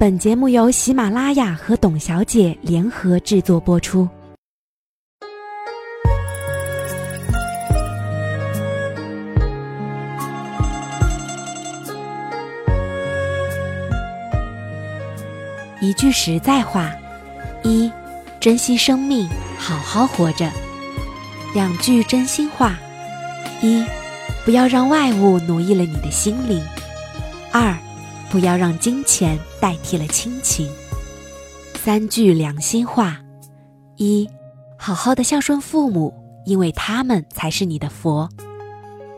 [0.00, 4.08] 本节目由喜马拉雅和董小姐联合制作播出。
[15.80, 16.92] 一句实在话：
[17.64, 17.90] 一，
[18.38, 20.48] 珍惜生命，好好活着；
[21.52, 22.78] 两句真心话：
[23.60, 23.84] 一，
[24.44, 26.62] 不要让外物奴役了你的心灵；
[27.50, 27.76] 二。
[28.30, 30.70] 不要让金钱代替了亲情。
[31.74, 33.18] 三句良心话：
[33.96, 34.28] 一，
[34.76, 36.12] 好好的孝顺父母，
[36.44, 38.28] 因为他们才是你的佛；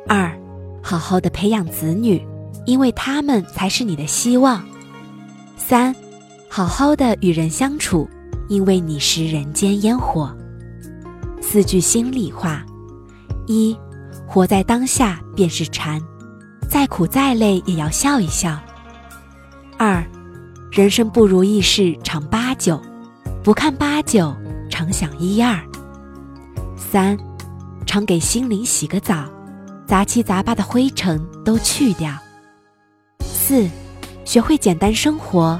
[0.06, 0.32] 二，
[0.82, 2.24] 好好的培养子女，
[2.66, 4.60] 因为他们才是你的希望；
[5.56, 5.94] 三，
[6.48, 8.08] 好好的与人相处，
[8.48, 10.32] 因为你是人间烟火。
[11.42, 12.64] 四句心里话：
[13.48, 13.76] 一，
[14.28, 16.00] 活在当下便是禅，
[16.68, 18.60] 再苦再累也要笑一笑。
[19.82, 20.04] 二，
[20.70, 22.78] 人生不如意事常八九，
[23.42, 24.36] 不看八九，
[24.68, 25.58] 常想一二。
[26.76, 27.16] 三，
[27.86, 29.24] 常给心灵洗个澡，
[29.86, 32.14] 杂七杂八的灰尘都去掉。
[33.20, 33.66] 四，
[34.22, 35.58] 学会简单生活，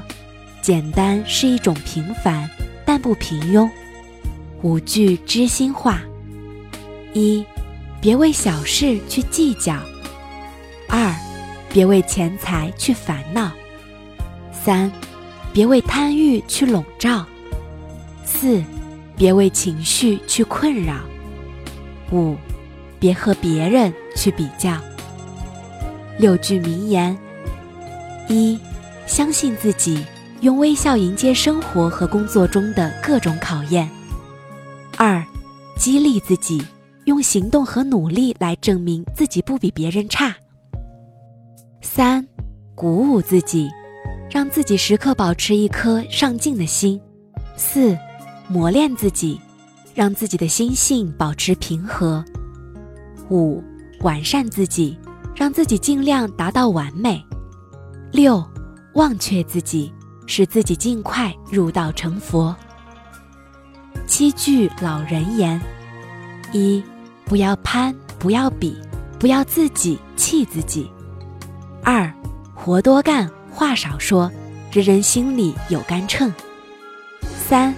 [0.61, 2.47] 简单是一种平凡，
[2.85, 3.67] 但不平庸。
[4.61, 5.99] 五句知心话：
[7.15, 7.43] 一，
[7.99, 9.77] 别为小事去计较；
[10.87, 11.11] 二，
[11.73, 13.51] 别为钱财去烦恼。
[14.63, 14.91] 三，
[15.51, 17.25] 别为贪欲去笼罩；
[18.23, 18.61] 四，
[19.15, 20.97] 别为情绪去困扰；
[22.11, 22.35] 五，
[22.99, 24.77] 别和别人去比较。
[26.19, 27.17] 六句名言：
[28.29, 28.59] 一，
[29.07, 30.05] 相信自己，
[30.41, 33.87] 用微笑迎接生活和工作中的各种考验；
[34.95, 35.25] 二，
[35.75, 36.63] 激励自己，
[37.05, 40.29] 用行动和努力来证明自己不比别人差；
[41.81, 42.27] 三，
[42.75, 43.67] 鼓舞自己。
[44.31, 46.99] 让自己时刻保持一颗上进的心。
[47.57, 47.97] 四，
[48.47, 49.37] 磨练自己，
[49.93, 52.23] 让自己的心性保持平和。
[53.29, 53.61] 五，
[53.99, 54.97] 完善自己，
[55.35, 57.21] 让自己尽量达到完美。
[58.13, 58.41] 六，
[58.93, 59.91] 忘却自己，
[60.25, 62.55] 使自己尽快入道成佛。
[64.07, 65.59] 七句老人言：
[66.53, 66.81] 一，
[67.25, 68.77] 不要攀，不要比，
[69.19, 70.89] 不要自己气自己。
[71.83, 72.09] 二，
[72.55, 73.29] 活多干。
[73.51, 74.31] 话少说，
[74.71, 76.33] 人人心里有杆秤。
[77.21, 77.75] 三，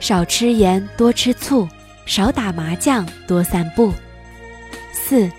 [0.00, 1.66] 少吃盐，多吃醋；
[2.04, 3.92] 少打麻将，多散步。
[4.92, 5.30] 四，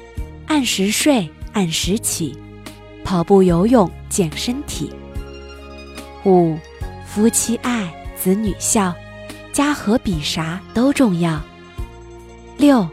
[0.47, 2.37] 按时睡，按时起，
[3.03, 4.91] 跑步、游泳健身体。
[6.25, 6.57] 五，
[7.05, 8.95] 夫妻爱，子女孝，
[9.51, 11.41] 家和比啥都重要。
[12.57, 12.87] 六，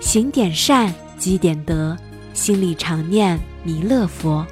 [0.00, 1.96] 行点善，积点德，
[2.34, 4.46] 心里常念弥勒佛。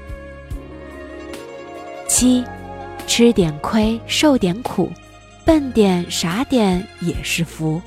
[2.14, 2.44] 七，
[3.06, 4.92] 吃点亏，受点苦，
[5.46, 7.80] 笨点傻点也是福。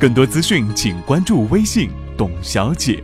[0.00, 3.00] 更多资讯，请关注微信“董小姐”。